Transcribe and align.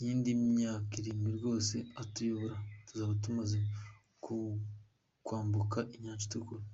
Iyindi 0.00 0.30
myaka 0.54 0.92
irindwi 1.00 1.28
rwose 1.38 1.76
atuyobore 2.02 2.56
tuzaba 2.86 3.12
tumaze 3.22 3.58
kwambuka 5.24 5.78
inyanja 5.96 6.24
itukura. 6.28 6.64